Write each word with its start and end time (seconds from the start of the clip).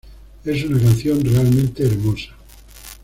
Es 0.45 0.63
una 0.63 0.79
canción 0.79 1.23
realmente 1.23 1.85
hermosa. 1.85 2.35